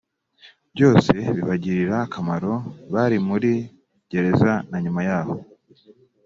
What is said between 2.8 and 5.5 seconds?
bari muri gereza na nyuma yaho